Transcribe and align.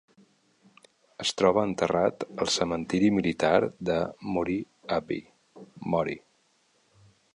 Es 1.25 1.33
troba 1.41 1.65
enterrat 1.69 2.25
al 2.45 2.51
cementiri 2.55 3.11
militar 3.17 3.53
de 3.91 3.99
Morey 4.33 4.59
Abbey, 4.97 5.23
Mory. 5.95 6.17